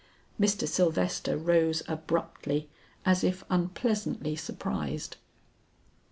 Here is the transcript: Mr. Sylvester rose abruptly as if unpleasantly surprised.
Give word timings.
Mr. 0.39 0.67
Sylvester 0.67 1.37
rose 1.37 1.83
abruptly 1.87 2.67
as 3.05 3.23
if 3.23 3.43
unpleasantly 3.51 4.35
surprised. 4.35 5.17